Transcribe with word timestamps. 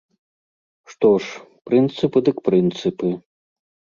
Што 0.93 1.09
ж, 1.25 1.43
прынцыпы 1.69 2.19
дык 2.29 2.37
прынцыпы. 2.49 3.09